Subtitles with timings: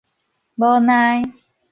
[0.55, 1.21] 無奈